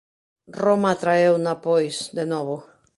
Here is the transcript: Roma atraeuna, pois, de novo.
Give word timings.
Roma 0.61 0.89
atraeuna, 0.93 1.53
pois, 1.65 1.95
de 2.17 2.25
novo. 2.33 2.55